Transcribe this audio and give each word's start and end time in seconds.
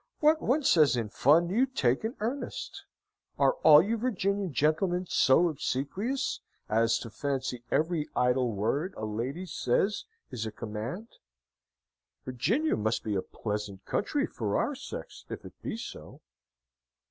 What 0.19 0.41
one 0.41 0.63
says 0.63 0.95
in 0.95 1.09
fun, 1.09 1.51
you 1.51 1.67
take 1.67 2.03
in 2.03 2.15
earnest! 2.21 2.85
Are 3.37 3.53
all 3.61 3.83
you 3.83 3.97
Virginian 3.97 4.51
gentlemen 4.51 5.05
so 5.07 5.47
obsequious 5.47 6.39
as 6.67 6.97
to 7.01 7.11
fancy 7.11 7.61
every 7.69 8.07
idle 8.15 8.51
word 8.51 8.95
a 8.97 9.05
lady 9.05 9.45
says 9.45 10.05
is 10.31 10.47
a 10.47 10.51
command? 10.51 11.07
Virginia 12.25 12.75
must 12.75 13.03
be 13.03 13.13
a 13.15 13.21
pleasant 13.21 13.85
country 13.85 14.25
for 14.25 14.57
our 14.57 14.73
sex 14.73 15.23
if 15.29 15.45
it 15.45 15.61
be 15.61 15.77
so!" 15.77 16.19